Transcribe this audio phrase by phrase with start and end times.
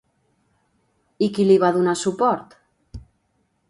[1.27, 2.61] I qui li va donar suport?